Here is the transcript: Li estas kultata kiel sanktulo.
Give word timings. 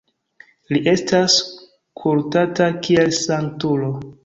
Li 0.71 0.81
estas 0.91 1.35
kultata 2.05 2.73
kiel 2.89 3.15
sanktulo. 3.21 3.95